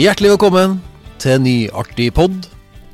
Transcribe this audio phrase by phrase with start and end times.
[0.00, 0.78] Hjertelig velkommen
[1.20, 2.46] til en ny artig pod.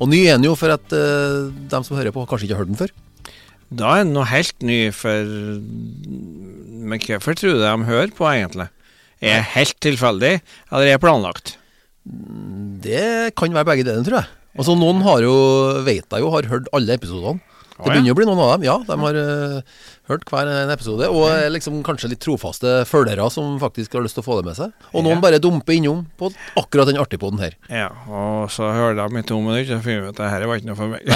[0.03, 2.65] Og ny er den jo for at uh, dem som hører på, kanskje ikke har
[2.65, 2.91] hørt den før.
[3.79, 5.29] Da er den noe helt ny, for
[6.91, 8.67] Men hvorfor tror du de hører på, egentlig?
[9.23, 10.33] Er det helt tilfeldig,
[10.73, 11.55] eller er planlagt?
[12.83, 14.33] Det kan være begge deler, tror jeg.
[14.59, 15.37] Altså Noen har jo,
[15.87, 17.39] vet jeg jo, har hørt alle episodene.
[17.77, 18.63] Det begynner å bli noen av dem.
[18.65, 19.61] Ja, de har uh,
[20.09, 21.11] hørt hver en episode.
[21.13, 24.47] Og er liksom kanskje litt trofaste følgere som faktisk har lyst til å få det
[24.49, 24.73] med seg.
[24.97, 27.53] Og noen bare dumper innom på akkurat den artige poden her.
[27.69, 30.71] Ja, og så hører de i to minutter og finner ut at dette var ikke
[30.73, 31.05] noe for meg.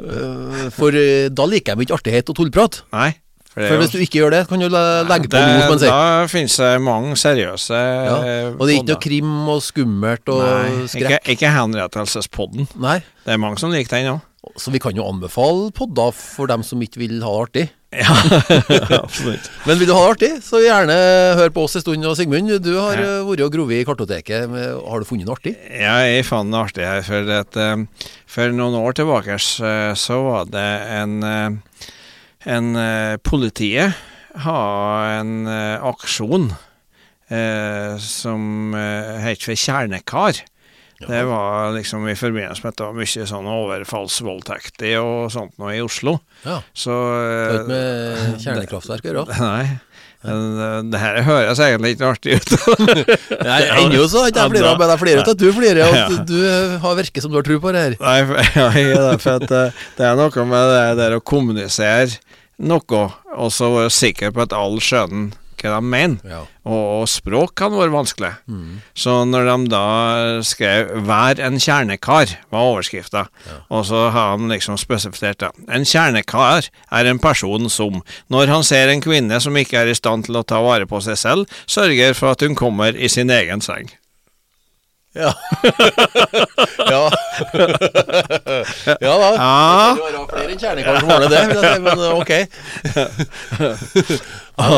[0.00, 2.80] Eh, For uh, da liker de ikke artighet og tullprat.
[2.94, 3.10] Nei.
[3.50, 5.80] For, For hvis du ikke gjør det, kan du le- legge på noe, som man
[5.82, 5.90] sier.
[5.90, 8.18] Da finnes det mange seriøse Ja.
[8.54, 11.30] Og det er ikke noe krim og skummelt og Nei, ikke, skrekk.
[11.34, 12.68] ikke henrettelsespodden.
[12.78, 13.00] Nei.
[13.26, 14.20] Det er mange som liker den òg.
[14.60, 17.68] Så vi kan jo anbefale podder for dem som ikke vil ha det artig.
[17.90, 18.14] Ja,
[19.00, 19.48] absolutt.
[19.66, 20.94] Men vil du ha det artig, så gjerne
[21.40, 22.04] hør på oss en stund.
[22.06, 23.06] Og Sigmund, du har Ja.
[23.16, 24.52] eh, vært og grovet i kartoteket.
[24.52, 25.56] Har du funnet noe artig?
[25.74, 30.20] Ja, jeg fant det artig her, for, at, eh, for noen år tilbake eh, så
[30.28, 30.68] var det
[31.00, 31.16] en,
[32.46, 32.70] en
[33.26, 33.98] Politiet
[34.44, 35.34] har en
[35.90, 36.52] aksjon
[37.30, 40.44] eh, som heter het for Kjernekar.
[41.00, 45.70] Det var liksom i forbindelse med at det var mye sånn overfallsvoldtekter og sånt nå
[45.72, 46.18] i Oslo.
[46.44, 46.58] Ja.
[46.76, 49.38] Så Det har eh, ikke med kjernekraftverk å gjøre.
[49.50, 49.64] Nei.
[50.20, 52.50] Men, eh, det her høres egentlig ikke artig ut.
[53.80, 56.36] Ennå så har ikke jeg flira men jeg flere av at du flirer, og du
[56.44, 57.96] eh, har virket som du har tro på det her.
[58.02, 62.20] Nei, for, ja, det, for at eh, det er noe med det der å kommunisere
[62.60, 66.18] noe, og så være sikker på at alle skjønner hva de mener.
[66.26, 66.40] Ja.
[66.64, 68.32] Og, og språk kan være vanskelig.
[68.94, 69.84] Så når de da
[70.46, 73.26] skrev 'Vær en kjernekar', var overskrifta,
[73.68, 75.50] og så har de liksom spesifisert det.
[75.68, 79.94] En kjernekar er en person som, når han ser en kvinne som ikke er i
[79.94, 83.30] stand til å ta vare på seg selv, sørger for at hun kommer i sin
[83.30, 83.90] egen seng.
[85.12, 85.34] Ja.
[86.90, 87.10] ja.
[89.00, 89.34] ja da.
[89.34, 89.96] Ja.
[89.96, 91.42] Det var flere enn kjernekar som har det,
[91.82, 92.32] men ok.
[94.60, 94.76] Ja,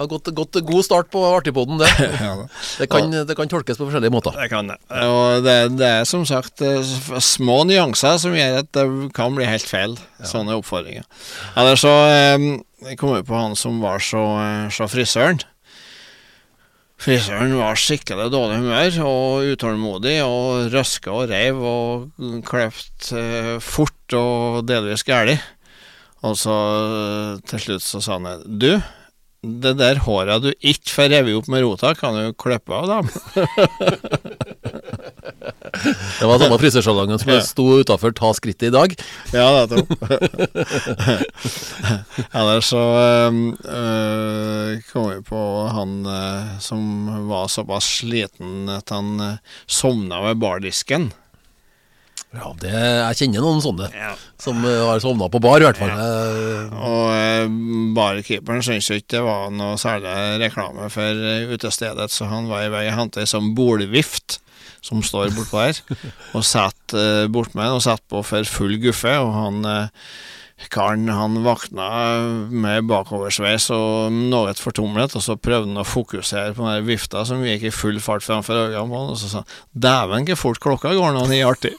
[0.00, 1.90] ja, godt, godt, god start på artigpodden, det.
[2.80, 4.32] Det kan, det kan tolkes på forskjellige måter.
[4.32, 4.78] Det kan det.
[5.04, 6.80] Og det, det er som sagt eh,
[7.20, 11.04] små nyanser som gjør at det kan bli helt feil, sånne oppfordringer.
[11.60, 12.50] Eller så eh,
[12.88, 15.42] Jeg kom jo på han som var så, eh, så frisøren.
[17.00, 24.16] Frisøren var skikkelig dårlig humør og utålmodig og røska og reiv og klept eh, fort
[24.16, 25.38] og delvis gæli.
[26.28, 28.74] Og så eh, til slutt så sa han Du,
[29.42, 33.08] det der håret du ikke får revet opp med rota, kan du klippe av dem.
[36.20, 37.38] Det var samme frisørsalongen som Ja.
[37.44, 38.92] sto utafor Ta skrittet i dag.
[39.32, 39.88] Ja, nettopp.
[42.36, 42.82] Ellers så
[43.64, 45.40] øh, kom vi på
[45.72, 49.34] han øh, som var såpass sliten at han øh,
[49.66, 51.12] sovna ved bardisken.
[52.30, 54.12] Ja, det, Jeg kjenner noen sånne Ja.
[54.38, 55.90] som eh, har sovna på bar, i hvert fall.
[55.90, 56.68] Ja.
[56.78, 57.48] Og eh,
[57.96, 60.12] barkeeperen syntes ikke det var noe særlig
[60.44, 61.02] reklame for
[61.32, 64.38] øh, utestedet, så han var i vei og henta ei sånn bolvift
[64.80, 65.80] som står bortpå her,
[66.38, 70.06] og satt eh, bortmed og satt på for full guffe, og han øh,
[70.68, 71.88] Karen han vakna
[72.52, 77.44] med bakoversveis og noe fortumlet, og så prøvde han å fokusere på den vifta som
[77.46, 80.60] gikk i full fart framfor øynene på han, og så sa han 'dæven, hvor fort
[80.60, 81.76] klokka går når han er artig'.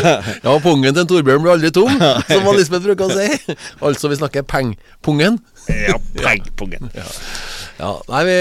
[0.44, 1.92] ja, pungen til Torbjørn blir aldri tom,
[2.30, 3.56] som Lisbeth bruker å si.
[3.82, 5.40] Altså, vi snakker pengpungen.
[5.68, 6.90] ja, pengpungen.
[6.94, 8.38] Ja, nei, vi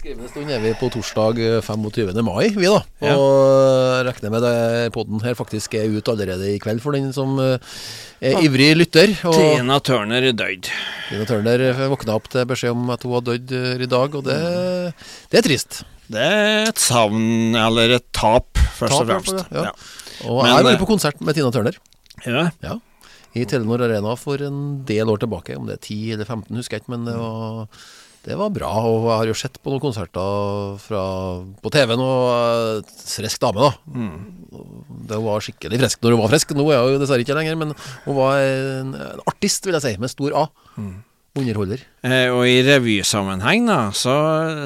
[0.00, 2.12] skrivende stund er vi på torsdag eh, 25.
[2.24, 2.80] mai, vi da.
[3.04, 3.16] Ja.
[3.20, 7.36] Og regner med det podden her faktisk er ute allerede i kveld for den som
[7.40, 7.58] er
[8.20, 9.12] er ivrig lytter.
[9.28, 10.68] Og Tina Turner er døyd.
[11.08, 14.18] Tina Turner eh, våkna opp til beskjed om at hun har dødd eh, i dag,
[14.18, 14.36] og det,
[15.32, 15.80] det er trist.
[16.10, 19.36] Det er et savn, eller et tap, først Tap, og fremst.
[19.36, 19.70] ja, ja.
[19.70, 19.74] Ja.
[20.28, 21.80] Og Men, jeg var eh, på konsert med Tina Turner.
[22.26, 22.48] Ja.
[22.64, 22.76] Ja.
[23.38, 25.56] I Telenor Arena for en del år tilbake.
[25.56, 26.92] Om det er 10 eller 15, husker jeg ikke.
[26.96, 27.84] Men det var,
[28.26, 28.70] det var bra.
[28.84, 31.02] Og jeg har jo sett på noen konserter fra,
[31.62, 33.70] på TV-en, og eh, frisk dame, da.
[35.10, 36.56] Det var skikkelig frisk når hun var frisk.
[36.56, 37.72] Nå er hun dessverre ikke lenger, men
[38.04, 40.44] hun var en, en artist, vil jeg si, med stor A.
[41.38, 41.82] Underholder.
[42.02, 44.14] Eh, og i revysammenheng, da, så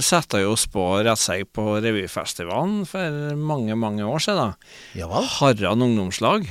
[0.02, 4.54] setter jo spor rett seg på revyfestivalen for mange, mange år siden.
[4.96, 5.10] Ja?
[5.38, 6.48] Harran ungdomslag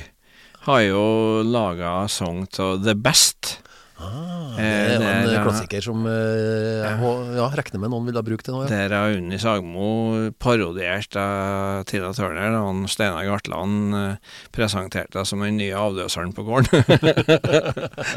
[0.64, 1.04] har jo
[1.44, 3.58] laga sang til The Best.
[4.04, 4.20] Ah,
[4.54, 6.94] det er Eh, en det er- klassiker som eh, jeg
[7.34, 8.60] ja, regner med noen ville ha brukt det nå.
[8.62, 8.68] Ja.
[8.70, 14.14] Der har Unni Sagmo parodiert av Tina Turner han Steinar Gartland eh,
[14.54, 16.70] presenterte det som den nye avløseren på gården.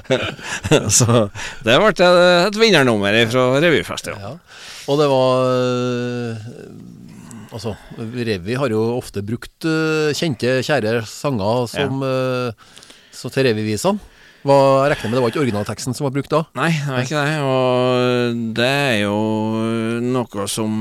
[0.94, 1.07] Så
[1.66, 4.38] det ble et, vinnernummer fra revyfestivalen.
[4.38, 4.63] Ja.
[4.88, 6.36] Og det var eh,
[7.48, 12.51] Altså, Revy har jo ofte brukt eh, kjente, kjære sanger som eh,
[13.16, 14.00] så til revyvisene.
[14.47, 16.41] Jeg regner med det var ikke originalteksten som var brukt da?
[16.55, 17.38] Nei, det er ikke det.
[17.44, 19.17] Og det er jo
[20.07, 20.73] noe som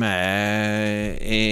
[0.00, 0.14] vi
[1.26, 1.44] i,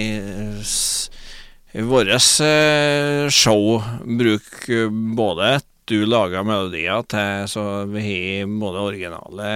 [1.75, 2.11] i vårt
[2.45, 9.49] eh, show bruker både et du lager melodier til, så vi har både originale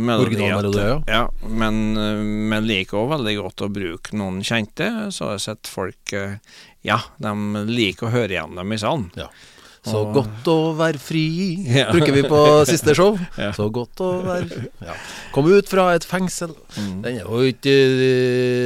[0.00, 1.26] melodier Originalmelodier, til- ja.
[1.52, 2.22] Men eh,
[2.54, 6.38] vi liker òg veldig godt å bruke noen kjente, så har jeg sett folk eh,
[6.88, 7.32] Ja, de
[7.68, 9.10] liker å høre igjen dem i salen.
[9.88, 11.22] Så Og- godt å være fri,
[11.64, 11.86] Ja.
[11.94, 12.40] bruker vi på
[12.72, 13.14] siste show.
[13.38, 13.52] Ja.
[13.56, 14.96] Så godt å være ja.
[15.32, 16.50] Kom ut fra et fengsel.
[16.76, 16.96] Mm.
[17.04, 17.76] Den er jo ikke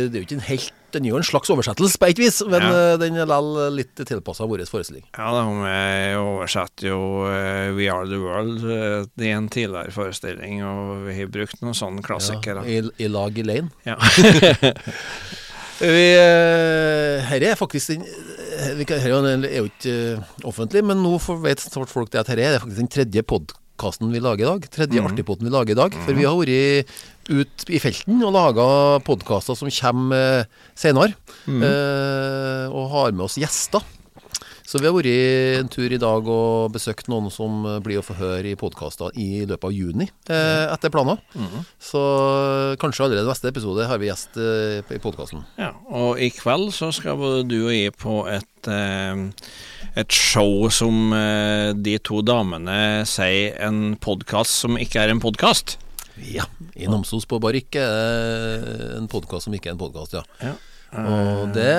[0.09, 2.61] Det er jo ikke en helt Den gjør en slags oversettelse på et vis, men
[2.61, 2.69] Ja.
[2.93, 5.05] eh, den er likevel litt tilpassa vår forestilling.
[5.17, 9.91] Ja, da har vi oversett jo uh, We Are The World eh, i en tidligere
[9.91, 12.61] forestilling, og vi har brukt noen sånne klassikere.
[12.69, 13.71] Ja, i, I lag i lane.
[13.89, 13.97] Ja.
[15.83, 21.03] Vi, eh, er faktisk den eh, vi kan- Herre er jo ikke eh, offentlig, men
[21.03, 24.51] nå vet snart folk det at dette er faktisk den tredje podkasten vi lager i
[24.53, 24.69] dag.
[24.71, 25.09] Tredje mm.
[25.11, 25.97] artigpoten vi lager i dag.
[26.05, 26.87] For vi har vært
[27.33, 28.67] ut i felten og laga
[29.03, 30.47] podkaster som kommer
[30.79, 31.17] senere.
[31.47, 31.63] Mhm.
[31.67, 33.83] eh, og har med oss gjester.
[34.67, 35.09] Så vi har vært
[35.61, 39.13] en tur i dag og besøkt noen som eh, blir å få høre i podkaster
[39.19, 41.19] i løpet av juni, eh, etter planer.
[41.35, 41.65] -hmm.
[41.81, 42.03] Så
[42.73, 45.45] eh, kanskje allerede neste episode har vi gjest eh, i podkasten.
[45.59, 45.73] ja.
[45.91, 49.31] Og i kveld så skal både du og jeg på et, eh,
[49.97, 55.79] et show som eh, de to damene sier en podkast som ikke er en podkast.
[56.17, 56.45] Ja.
[56.77, 60.23] I Namsos på Barrik er det en podkast som ikke er en podkast, ja.
[60.41, 60.55] Ja.
[60.93, 61.73] Og det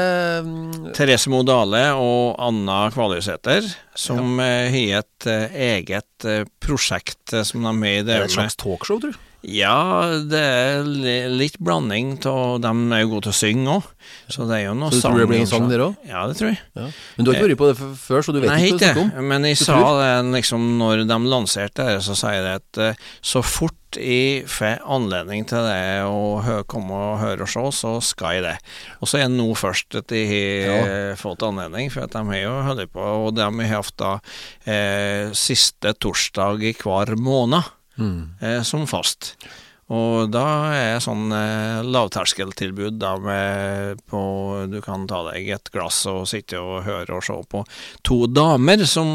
[0.45, 4.71] mm, Therese Moe Dale og Anna Kvaløysæter, som ja.
[4.73, 8.07] har et eh, eget eh, prosjekt eh, som de er med i.
[8.07, 9.21] Det er et slags talkshow, tror du?
[9.43, 10.85] Ja, det er
[11.27, 13.89] litt blanding av De er jo gode til å synge òg,
[14.31, 15.97] så det er jo noe Så du tror det blir en sang der òg?
[16.07, 16.61] Ja, det tror jeg.
[16.79, 16.87] Ja.
[17.17, 18.85] Men du har ikke vært på det før, så du vet Nei, ikke hva du
[18.87, 19.27] snakker om?
[19.33, 19.99] men jeg Du sa tror?
[19.99, 23.03] det liksom når de lanserte det, så sier jeg at eh,
[23.33, 28.39] så fort jeg får anledning til det å komme og høre og se, så skal
[28.39, 28.55] jeg det.
[29.03, 30.31] Og så er det nå først at jeg
[30.65, 31.13] har ja.
[31.19, 34.15] fått anledning, for at de har jo holdt på, og de har hatt da
[34.65, 38.29] eh, siste torsdag i hver måned Mm.
[38.41, 39.37] eh, som fast.
[39.93, 40.43] Og da
[40.73, 44.21] er sånn eh, lavterskeltilbud da med på
[44.71, 47.61] Du kan ta deg et glass og sitte og høre og se på
[48.07, 49.09] to damer som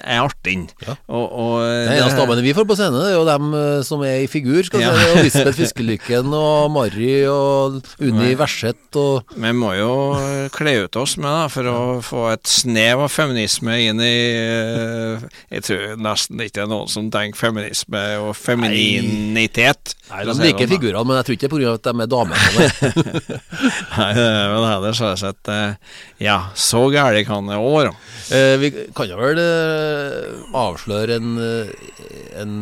[0.00, 0.56] er artig.
[0.86, 0.94] Ja.
[1.10, 4.04] Og, og Den eneste damene vi får på scenen, det er jo dem eh, som
[4.06, 4.62] er i figur.
[4.66, 4.92] Skal Ja.
[4.94, 5.02] si.
[5.06, 9.90] Det er Lisbeth Fiskelykken og Mari og Unni Verseth og Vi må jo
[10.54, 11.76] kle ut oss med da, for å
[12.06, 16.88] få et snev av feminisme inn i eh, Jeg tror nesten ikke det er noen
[16.92, 19.64] som tenker feminisme og femininitet.
[20.06, 21.74] Nei, De liker figurene, men jeg tror ikke det er pga.
[21.74, 22.36] at de er damer.
[23.96, 24.10] Nei.
[24.52, 27.94] men det er at eh, Ja, så gærent kan det òg være.
[28.36, 31.32] Eh, vi kan jo vel eh, avsløre en,
[32.38, 32.54] en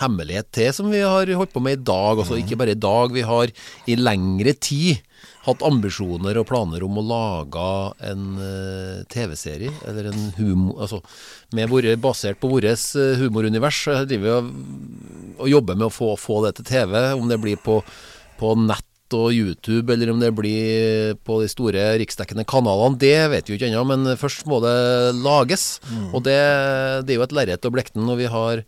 [0.00, 2.18] hemmelighet til som vi har holdt på med i dag.
[2.18, 3.52] Altså ikke bare i dag, vi har
[3.88, 5.04] i lengre tid
[5.48, 7.68] hatt ambisjoner og planer om å lage
[8.10, 11.00] en uh, TV-serie, eller en humor Altså
[11.56, 13.80] med våre, basert på vårt eh, humorunivers.
[13.86, 14.50] Så driver vi og,
[15.38, 17.80] og jobber med å få, få det til TV, om det blir på,
[18.38, 18.84] på nett
[19.16, 23.58] og YouTube, eller om det blir på de store riksdekkende kanalene, det vet vi jo
[23.58, 23.86] ikke ennå.
[23.88, 24.76] Men først må det
[25.16, 25.78] lages.
[26.12, 26.36] Og det,
[27.08, 28.64] det er jo et lerret å blekne når vi har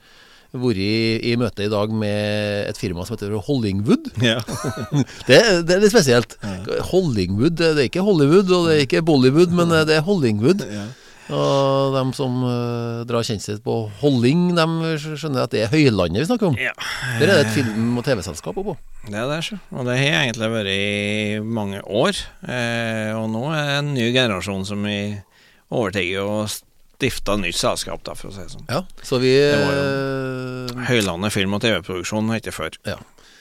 [0.53, 0.95] vært i,
[1.31, 4.11] i møte i dag med et firma som heter Hollingwood.
[4.31, 4.39] Ja.
[5.29, 6.37] Det, det er litt spesielt.
[6.91, 10.67] Hollingwood, det er ikke Hollywood og det er ikke Bollywood, men det er Hollingwood.
[11.31, 14.65] Og de som uh, drar kjensel på Holling, de
[14.99, 16.57] skjønner at det er høylandet vi snakker om.
[16.59, 16.73] ja.
[17.21, 18.75] Der er det et film- og TV-selskap oppå.
[19.07, 19.61] Det er det.
[19.71, 22.19] Og det har egentlig vært i mange år.
[22.43, 24.99] Eh, og nå er det en ny generasjon som vi
[25.71, 26.51] overtar og
[27.01, 28.67] stifta nytt selskap, da, for å si det sånn.
[28.69, 32.77] Ja, så vi eh, Høylandet film- og TV-produksjon het det før.
[32.89, 32.99] Ja.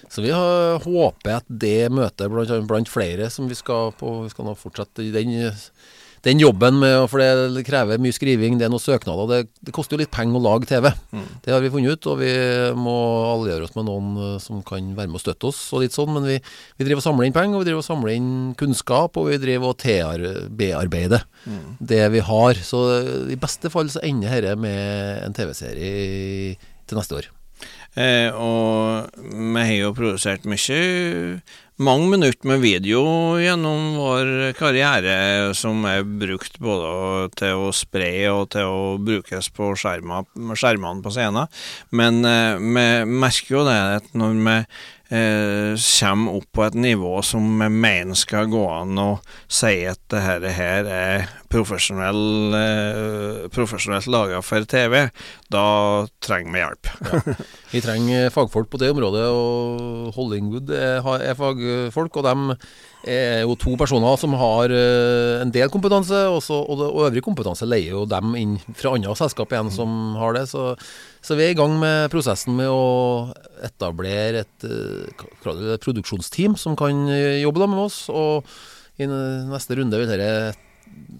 [0.09, 4.31] Så vi har håper at det møtet blant, blant flere som vi skal på Vi
[4.31, 5.35] skal nå fortsette i den,
[6.25, 9.29] den jobben med For det krever mye skriving, det er noen søknader.
[9.29, 10.89] Det, det koster jo litt penger å lage TV.
[11.15, 11.27] Mm.
[11.45, 12.31] Det har vi funnet ut, og vi
[12.75, 12.95] må
[13.33, 15.61] alliere oss med noen eh, som kan være med og støtte oss.
[15.73, 16.37] og litt sånn, Men vi,
[16.77, 19.39] vi driver og samler inn penger, og vi driver og samler inn kunnskap, og vi
[19.41, 19.79] driver og
[20.59, 21.77] bearbeider Mm.
[21.79, 22.53] det vi har.
[22.67, 22.79] Så
[23.31, 27.29] i beste fall så ender dette med en TV-serie til neste år.
[27.95, 31.39] Eh, og vi har jo produsert mye
[31.79, 33.01] mange minutter med video
[33.39, 39.71] gjennom vår karriere som er brukt både til å spre og til å brukes på
[39.79, 41.47] skjermene på scenen.
[41.95, 47.13] Men eh, vi merker jo det at når vi eh, kommer opp på et nivå
[47.23, 49.09] som vi mener skal gå an å
[49.47, 55.09] si at det her, her er profesjonell, eh, profesjonelt laga for TV,
[55.51, 55.65] da
[56.23, 56.91] trenger vi hjelp.
[56.99, 57.35] Ja.
[57.73, 62.15] Vi trenger fagfolk på det området, og Hollingwood er, er fagfolk.
[62.17, 62.55] Og de
[63.13, 67.23] er jo to personer som har uh, en del kompetanse, også, og, det, og, øvrig
[67.25, 70.47] kompetanse leier jo dem inn fra andre selskap igjen som har det.
[70.49, 70.71] Så,
[71.21, 73.29] så, vi er i gang med prosessen med å
[73.65, 78.01] etablere et, uh, et produksjonsteam som kan jobbe da med oss.
[78.09, 78.49] Og
[78.99, 80.57] i neste runde vil dette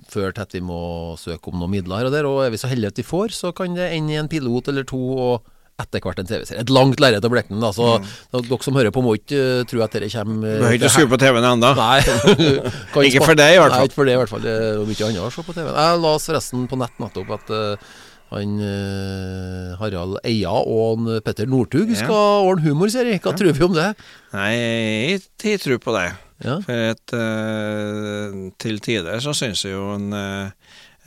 [0.09, 0.81] føre til at vi må
[1.21, 2.27] søke om noen midler her og der.
[2.29, 4.71] Og er vi så heldige at vi får, så kan det ende i en pilot
[4.73, 5.01] eller to.
[5.29, 6.63] og etter hvert en TV-serie.
[6.63, 7.63] Et langt lerret å blekke den.
[7.75, 8.09] Så mm.
[8.35, 10.91] dere som hører på, må ikke uh, tro at dette kommer uh, Du har ikke
[10.91, 11.71] skru på TV-en ennå?
[13.07, 13.79] Ikke for deg, i hvert fall.
[13.79, 14.43] Nei, ikke for det, i hvert fall.
[14.43, 15.73] Det er mye annet å se på TV-en.
[15.79, 17.91] Jeg la forresten på nett nettopp at uh,
[18.29, 22.41] han uh, Harald Eia og Petter Northug skal ja.
[22.45, 23.21] ordne humorserie.
[23.23, 23.39] Hva ja.
[23.39, 23.93] tror vi om det?
[24.35, 26.09] Nei, jeg, jeg tror på det.
[26.45, 26.59] Ja.
[26.63, 28.18] For at uh,
[28.59, 30.13] til tider så syns jeg jo en,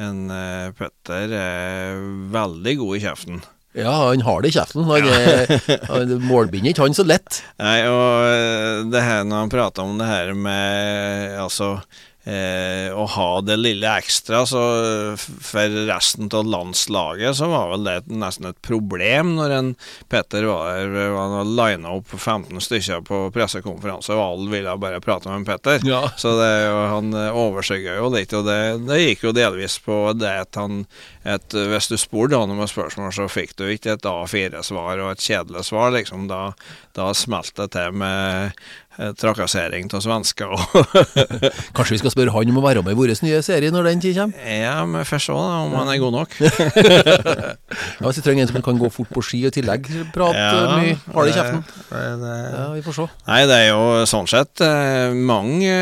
[0.02, 0.22] en
[0.78, 2.00] putter er
[2.32, 3.42] veldig god i kjeften.
[3.72, 4.84] Ja, han har det i kjeften.
[4.84, 5.06] Han,
[5.92, 7.40] han målbinder ikke han så lett.
[7.62, 11.78] Nei, og det her når han prater om det her med altså
[12.24, 14.44] eh, å ha det lille ekstra.
[14.46, 14.62] Så
[15.16, 19.72] for resten av landslaget så var vel det nesten et problem når en
[20.12, 21.50] Petter var der.
[21.52, 25.82] Lina opp 15 stykker på pressekonferanse, og alle ville bare prate med Petter.
[25.88, 26.04] Ja.
[26.18, 26.52] Så det,
[26.92, 30.84] han overskygga jo litt, og det, det, gikk jo delvis på det at han
[31.22, 35.12] et, Hvis du spurte han om et spørsmål, så fikk du ikke et A4-svar og
[35.12, 36.26] et kjedelig svar, liksom.
[36.30, 36.40] Da,
[36.98, 38.50] da smalt det til med Eh,
[39.18, 40.52] trakassering av svensker.
[41.76, 44.04] Kanskje vi skal spørre han om å være med i vår nye serie når den
[44.04, 44.46] tid kommer?
[44.46, 46.36] Ja, men først så, da, om han er god nok.
[46.42, 50.38] ja, Hvis vi trenger en som kan gå fort på ski og i tillegg prate
[50.38, 51.62] ja, mye, hard i kjeften.
[51.92, 53.08] Ja, vi får se.
[53.28, 55.76] Nei, det er jo sånn sett eh, mange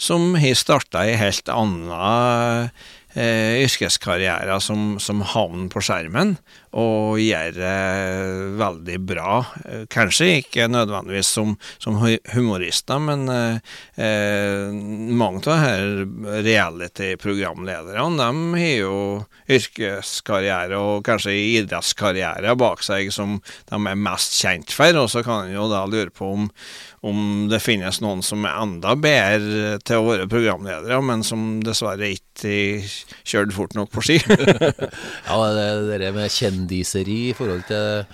[0.00, 2.70] som har starta i helt annen
[3.14, 6.36] eh, yrkeskarrierer som, som havner på skjermen
[6.78, 7.76] og gjør det
[8.60, 9.40] veldig bra.
[9.64, 11.98] Eh, kanskje ikke nødvendigvis som, som
[12.34, 13.56] humorister, men eh,
[14.00, 14.70] eh
[15.20, 18.94] mange av disse reality-programlederne de har jo
[19.50, 23.38] yrkeskarriere og kanskje idrettskarriere bak seg som
[23.70, 26.48] de er mest kjent for, og så kan en jo da lure på om,
[27.06, 32.12] om det finnes noen som er enda bedre til å være programledere, men som dessverre
[32.14, 34.18] ikke kjører fort nok på ski.
[35.28, 38.04] ja, det, det med kjendiseri i forhold til,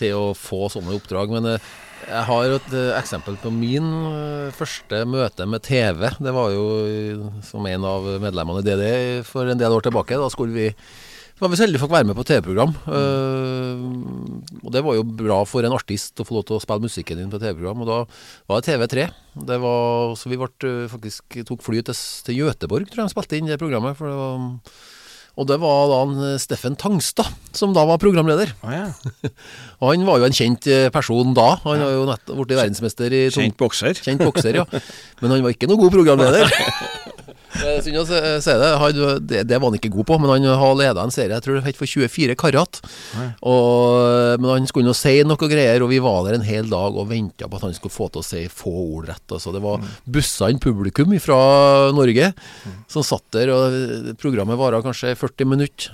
[0.00, 1.32] til å få sånne oppdrag.
[1.36, 1.70] Men eh,
[2.08, 6.08] jeg har et eh, eksempel på min eh, første møte med TV.
[6.18, 6.66] Det var jo
[7.46, 8.84] som en av medlemmene i DD
[9.28, 10.18] for en del år tilbake.
[10.18, 10.68] Da skulle vi
[11.42, 12.72] var vi så heldige å få være med på TV-program.
[12.86, 16.86] Uh, og det var jo bra for en artist å få lov til å spille
[16.86, 17.82] musikken din på TV-program.
[17.82, 17.98] Og da
[18.50, 19.08] var det TV3.
[19.50, 23.38] Det var, så vi ble, faktisk tok fly til, til Göteborg, tror jeg de spilte
[23.40, 23.98] inn det programmet.
[23.98, 24.50] For det var
[25.40, 28.52] og det var da en eh, Steffen Tangstad som da var programleder.
[28.60, 28.90] Oh, ja.
[29.80, 31.54] og han var jo en kjent eh, person da.
[31.64, 32.04] Han har jo
[32.42, 33.96] blitt verdensmester i Kjent bokser.
[33.96, 34.66] Kjent bokser, ja.
[35.22, 36.52] Men han var ikke noen god programleder.
[37.52, 38.70] Synd å si det.
[38.82, 39.42] Han, det.
[39.48, 39.58] det.
[39.58, 41.78] var han ikke god på, men han har leda en serie jeg tror det het
[41.78, 42.80] for 24 karat.
[43.40, 46.96] Og, men han skulle nå si noe greier, og vi var der en hel dag
[46.96, 49.24] og venta på at han skulle få til å si få ord rett.
[49.28, 49.88] Altså, det var mm.
[50.16, 51.38] bussene publikum fra
[51.94, 52.32] Norge
[52.90, 55.92] som satt der, og programmet varte kanskje 40 minutter.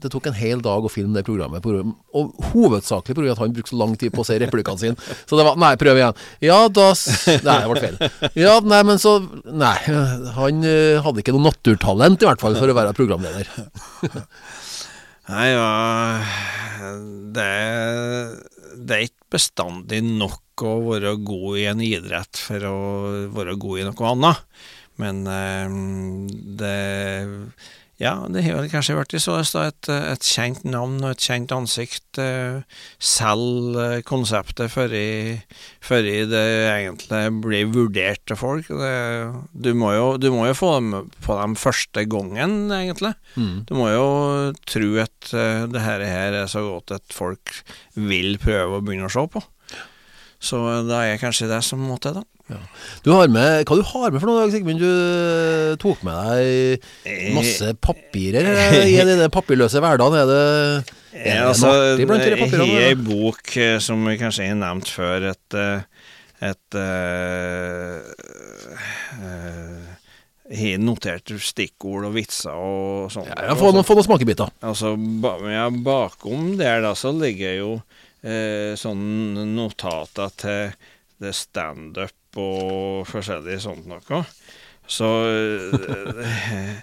[0.00, 3.32] Det tok en hel dag å filme det programmet, og hovedsakelig pga.
[3.32, 5.10] at han brukte så lang tid på å si replikkene sine.
[5.26, 6.16] Så det var Nei, prøv igjen.
[6.44, 6.90] Ja, da
[7.46, 8.30] Nei, det ble feil.
[8.38, 9.76] Ja, nei, men så Nei.
[10.36, 10.64] Han
[11.04, 13.50] hadde ikke noe naturtalent, i hvert fall, for å være programleder.
[15.30, 15.68] Nei, ja
[17.34, 17.48] det,
[18.76, 22.78] det er ikke bestandig nok å være god i en idrett for å
[23.34, 24.44] være god i noe annet.
[25.00, 25.76] Men eh,
[26.60, 26.76] det
[28.00, 32.20] Ja, det har vel kanskje blitt så et, et kjent navn og et kjent ansikt
[32.22, 32.62] eh,
[32.96, 34.94] selger eh, konseptet før,
[35.84, 36.40] før det
[36.70, 38.72] egentlig blir vurdert av folk.
[38.72, 38.94] Det,
[39.52, 43.12] du, må jo, du, må jo, få dem på dem første gangen, egentlig.
[43.36, 43.54] Mm.
[43.68, 44.08] Du må jo
[44.64, 47.60] tro at det her, her er så godt at folk
[48.00, 49.44] vil prøve å begynne å se på.
[50.40, 52.24] Så da er kanskje det som må til, da.
[52.50, 52.58] Ja.
[53.04, 54.80] Du har med, hva du har med for noe, Sigmund?
[54.80, 58.48] Du eh, tok med deg masse papirer
[58.88, 60.16] i denne papirløse hverdagen.
[60.18, 61.70] Er det, er ja, altså,
[62.00, 62.66] blant de papirene?
[62.72, 66.08] Jeg har ei bok eh, som vi kanskje har nevnt før, et, eh,
[66.50, 68.00] et uh,
[69.20, 69.88] uh,
[70.56, 73.28] har notert stikkord og vitser og sånn.
[73.28, 74.50] Ja, få, noen, noen smakebiter.
[74.64, 77.74] Altså, ba, ja, bakom der da så ligger jo
[78.22, 80.74] eh, sånne notater til
[81.20, 84.22] det standup og forskjellig sånt noe.
[84.90, 86.80] Så eh,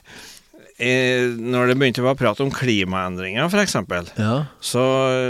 [0.77, 3.77] eh, når det begynte å være prat om klimaendringer, f.eks.,
[4.20, 4.38] ja.
[4.60, 4.86] så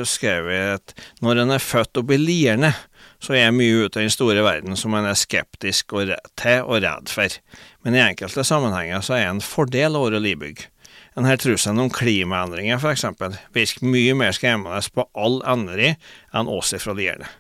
[0.08, 0.96] skrev jeg at
[1.26, 2.74] når en er født oppe i Lierne,
[3.24, 6.68] så er jeg mye ute i den store verden som en er skeptisk og til
[6.68, 7.34] og redd for.
[7.86, 10.68] Men i enkelte sammenhenger så er det en fordel å være livbygg.
[11.17, 13.07] Denne trusselen om klimaendringer f.eks.
[13.50, 15.93] virker mye mer skremmende på alle andre
[16.29, 17.31] enn oss ifra det gjelder.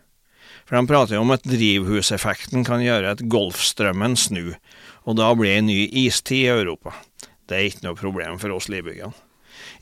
[0.65, 4.55] For de prater jo om at drivhuseffekten kan gjøre at Golfstrømmen snu,
[5.05, 6.95] og da blir en ny istid i Europa.
[7.45, 9.13] Det er ikke noe problem for oss livbyggene.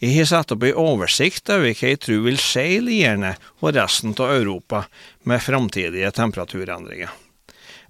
[0.04, 3.78] Jeg har satt opp en oversikt over hva jeg tror vil skje i Lierne og
[3.78, 4.82] resten av Europa
[5.24, 7.16] med framtidige temperaturendringer.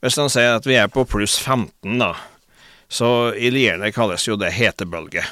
[0.05, 2.11] Hvis de sier at vi er på pluss 15, da,
[2.93, 5.25] så i Lierne kalles jo det hetebølge.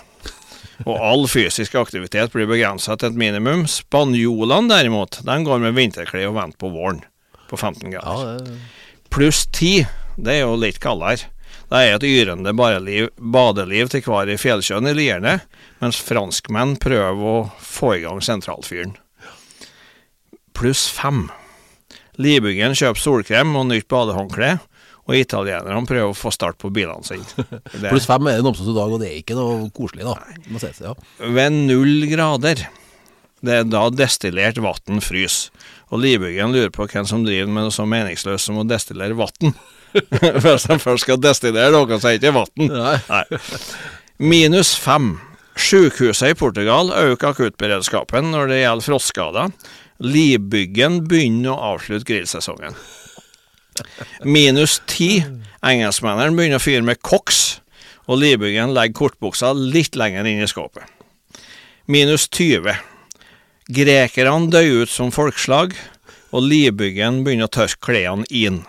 [0.84, 3.66] Og all fysisk aktivitet blir begrensa til et minimum.
[3.72, 7.04] Spanjolene derimot, de går med vinterklær og venter på våren
[7.50, 8.42] på 15 grader.
[8.44, 8.58] Ja,
[9.14, 9.86] Pluss 10,
[10.18, 11.30] det er jo litt kaldere.
[11.70, 15.36] Det er et yrende badeliv til hver i fjellkjønn i Lierne,
[15.82, 18.96] mens franskmenn prøver å få i gang sentralfyren.
[20.58, 21.28] Pluss 5.
[22.22, 24.58] Libyggen kjøper solkrem og nytt badehåndkle.
[25.04, 27.46] Og italienerne prøver å få start på bilene sine.
[27.92, 30.16] Pluss fem er det Namsos i dag, og det er ikke noe koselig, da.
[30.62, 30.94] Ses, ja.
[31.20, 32.64] Ved null grader,
[33.44, 35.52] det er da destillert vann fryser.
[35.94, 39.54] Og Libyggen lurer på hvem som driver med noe så meningsløst som å destillere vann.
[39.94, 43.36] Hvis de først skal destillere noe, så er det ikke vann.
[44.24, 45.18] Minus fem.
[45.54, 49.54] Sykehuset i Portugal øker akuttberedskapen når det gjelder frostskader.
[50.02, 52.74] Libyggen begynner å avslutte grillsesongen.
[54.24, 55.24] Minus ti.
[55.64, 57.62] Engelskmennene begynner å fyre med koks,
[58.12, 60.84] og Libyggen legger kortbuksa litt lenger inn i skapet.
[61.88, 62.76] Minus 20.
[63.72, 65.74] Grekerne døde ut som folkeslag,
[66.34, 68.64] og livbyggen begynner å tørke klærne inn.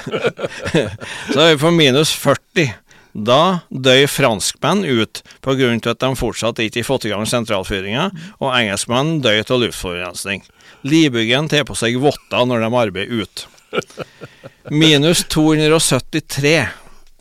[1.32, 2.72] så er vi på minus 40.
[3.10, 5.70] Da døde franskmenn ut pga.
[5.90, 10.44] at de fortsatt ikke har fått i gang sentralfyringa, og engelskmenn døde av luftforurensning.
[10.86, 13.46] Livbyggen tar på seg votter når de arbeider ut.
[14.70, 16.68] Minus 273.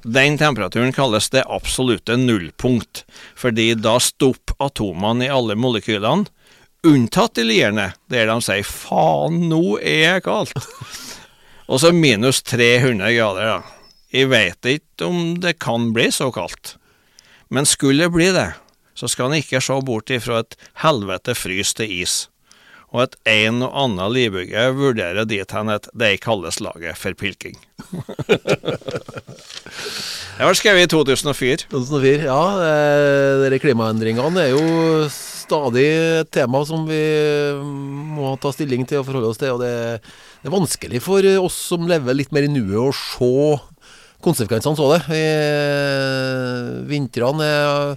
[0.04, 3.04] Den temperaturen kalles det absolutte nullpunkt,
[3.36, 6.30] fordi da stopper atomene i alle molekylene,
[6.88, 10.56] unntatt i lierne, der de sier 'faen, nå er jeg kaldt'.
[11.70, 13.62] Og så minus 300 grader, da.
[14.10, 16.78] Jeg vet ikke om det kan bli så kaldt.
[17.50, 18.54] Men skulle det bli det,
[18.98, 22.16] så skal en ikke se bort ifra et helvete frys til is,
[22.90, 27.58] og at en og annen livbygge vurderer dit hen at de kalles laget for pilking.
[30.38, 31.70] det var skrevet i 2004.
[31.70, 35.86] 2004, Ja, eh, dere klimaendringene er jo stadig
[36.22, 37.02] et tema som vi
[38.18, 39.54] må ta stilling til og forholde oss til.
[39.54, 40.02] og det,
[40.42, 43.34] det er vanskelig for oss som lever litt mer i nuet, å se
[44.26, 45.02] konsekvensene av det.
[45.14, 45.26] I,
[46.90, 47.94] vintrene er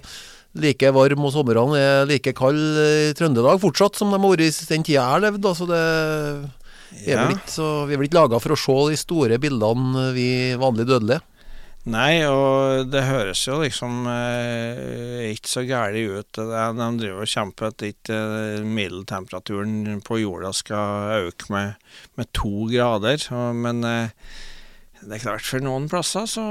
[0.61, 4.69] like varm og somrene er like kald i Trøndelag fortsatt som de har vært i
[4.69, 5.47] den tida jeg har levd.
[5.49, 6.43] Altså det er
[6.93, 10.27] vi er blitt ikke laga for å se de store bildene, vi
[10.59, 11.23] vanlige dødelige.
[11.83, 16.37] Nei, og det høres jo liksom eh, ikke så gærent ut.
[16.37, 16.45] De,
[16.77, 21.73] de driver og kjemper at ikke eh, middeltemperaturen på jorda skal øke med,
[22.15, 23.27] med to grader.
[23.57, 24.15] Men eh,
[25.03, 26.43] det er klart, for noen plasser så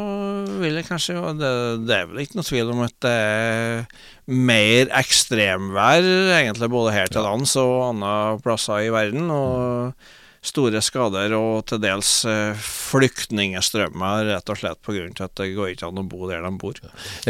[0.61, 1.53] vil det kanskje og det,
[1.89, 3.85] det, er vel ikke noe tvil om at det er
[4.33, 8.13] mer ekstremvær, egentlig, både her til lands og andre
[8.45, 9.31] plasser i verden.
[9.33, 10.11] og
[10.43, 15.05] store skader og til dels eh, flyktningstrømmer, rett og slett pga.
[15.23, 16.81] at det går ikke an å bo der de bor.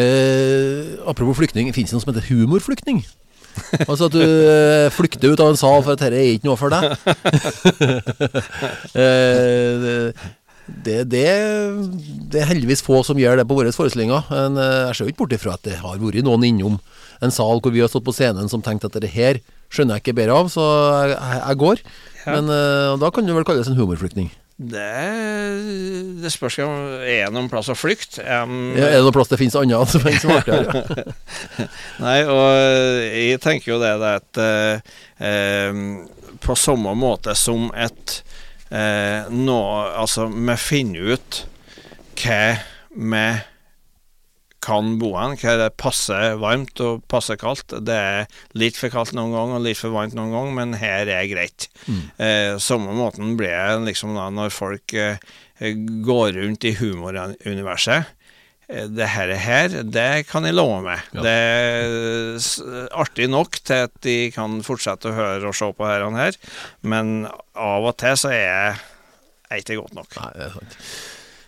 [0.00, 3.04] Eh, apropos flyktning, finnes det noe som heter humorflyktning?
[3.90, 6.56] altså at du eh, flykter ut av en sal for at dette er ikke noe
[6.56, 6.96] for deg.
[9.04, 10.32] eh,
[10.66, 11.26] Det, det,
[12.30, 14.28] det er heldigvis få som gjør det på våre forestillinger.
[14.30, 16.78] Men eh, jeg ser jo ikke bort ifra at det har vært noen innom
[17.22, 19.40] en sal hvor vi har stått på scenen som tenkte at det her
[19.72, 20.62] skjønner jeg ikke bedre av, så
[21.08, 21.82] jeg, jeg går.
[22.22, 22.36] Ja.
[22.36, 24.30] Men uh, da kan det vel kalles en humorflyktning.
[24.62, 24.88] Det,
[26.22, 28.22] det spørs om er det noen plass å flykte.
[28.22, 30.50] Um, Ja, er det noen plass det finnes annet som er er?
[30.52, 31.06] Ja.
[32.04, 32.44] Nei, og
[33.08, 34.92] jeg tenker jo det, det at uh,
[35.72, 35.82] um,
[36.44, 38.20] På samme måte som et
[38.72, 39.60] eh, nå
[39.92, 41.42] Altså, vi finner ut
[42.22, 42.42] hva
[42.92, 43.24] vi
[44.62, 47.74] kan bo hen, hva det passer varmt og passer kaldt.
[47.82, 51.10] Det er litt for kaldt noen ganger og litt for varmt noen ganger, men her
[51.10, 51.66] er greit.
[51.88, 52.02] Mm.
[52.22, 55.18] Eh, samme måten blir det liksom da når folk eh,
[56.06, 58.12] går rundt i humoruniverset.
[58.72, 61.02] Det her, her, det kan jeg love meg.
[61.12, 61.24] Ja.
[61.26, 66.06] Det er artig nok til at de kan fortsette å høre og se på her,
[66.06, 66.38] og her
[66.80, 68.80] men av og til så er
[69.52, 70.16] jeg ikke godt nok.
[70.16, 70.78] Nei, det er sant.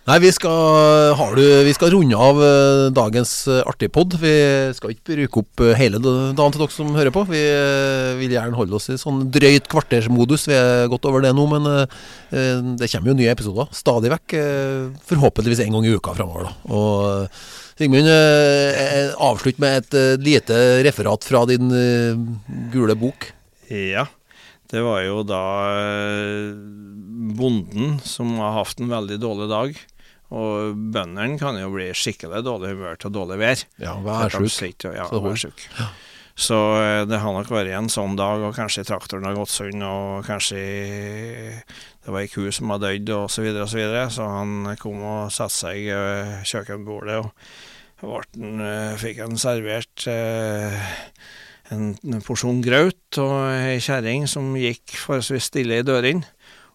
[0.05, 4.13] Nei, vi skal, du, vi skal runde av eh, dagens uh, artige pod.
[4.21, 4.33] Vi
[4.77, 7.23] skal ikke bruke opp eh, hele dagen til dere som hører på.
[7.25, 10.43] Vi eh, vil gjerne holde oss i sånn drøyt kvartersmodus.
[10.51, 11.95] Vi er godt over det nå, men eh,
[12.37, 14.35] eh, det kommer jo nye episoder stadig vekk.
[14.37, 16.53] eh, forhåpentligvis en gang i uka framover.
[16.69, 17.41] Og eh,
[17.81, 22.21] Sigmund, eh, eh, avslutt med et eh, lite referat fra din eh,
[22.77, 23.31] gule bok.
[23.73, 24.05] Ja,
[24.69, 25.41] det var jo da
[25.81, 26.53] eh,
[27.41, 29.83] bonden som har hatt en veldig dårlig dag.
[30.33, 33.63] Og bøndene kan jo bli skikkelig dårlig humør til dårlig vær.
[33.77, 34.05] Ja, værsjuk.
[34.05, 34.57] vær at de sjuk.
[34.57, 35.07] sliter, Ja,
[36.35, 39.83] Så eh, det har nok vært en sånn dag, og kanskje traktoren har gått sund,
[39.85, 40.57] og kanskje
[42.05, 44.09] det var ei ku som har dødd, og så videre og så videre.
[44.11, 47.31] Så han kom og satte seg ved kjøkkenbordet, og
[48.03, 50.91] ble, eh, fikk han servert eh,
[51.71, 56.27] en, en porsjon grøt og ei kjerring som gikk forholdsvis stille i dørene.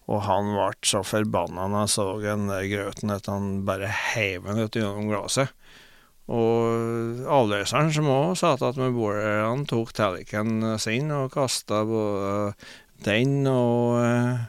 [0.09, 4.47] Og han ble så forbanna når han så den der grauten at han bare heiv
[4.47, 5.53] den gjennom glasset.
[6.31, 12.53] Og avløseren som òg satt attmed bordet, han tok tallerkenen sin og kasta både
[13.03, 14.43] den og eh,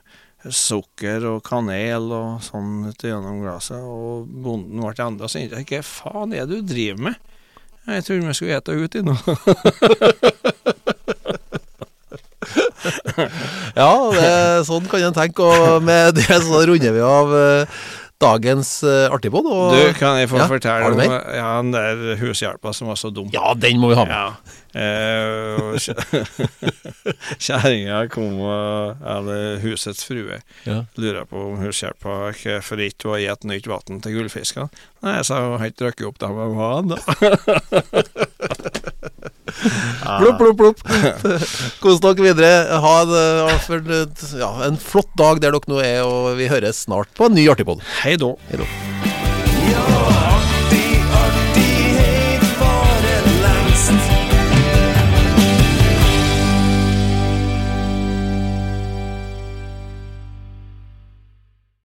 [0.51, 3.83] sukker og kanel og sånn ut gjennom glasset.
[3.83, 5.67] Og bonden ble enda sintere.
[5.67, 7.29] Hva faen er det du driver med?
[7.83, 9.17] Jeg trodde vi skulle ete ute nå.
[13.83, 14.31] Ja, det,
[14.69, 15.43] sånn kan en tenke.
[15.43, 17.83] Og med det så runder vi av eh,
[18.23, 19.45] dagens uh, artigbod.
[19.75, 23.31] Du, kan jeg få Ja, fortelle om ja, den der hushjelpa som var så dum?
[23.35, 24.15] Ja, den må vi ha med.
[24.15, 24.59] Ja.
[24.73, 25.77] Eh,
[27.37, 30.79] Kjerringa kom og Eller husets frue Ja.
[30.97, 34.71] lurer på om hushjelpa hvorfor ikke hun har gitt nytt vann til gullfiskene.
[35.05, 36.99] Nei, jeg sa hun har ikke drukket opp det vann, da.
[40.21, 40.79] Plopp, plopp, plopp.
[41.83, 42.53] Kos dere videre.
[42.83, 43.15] Ha en,
[44.41, 47.47] ja, en, flott dag der dere nå er, og vi høres snart på en ny
[47.49, 47.83] artig Artigpod.
[48.03, 50.32] Hei da Hei da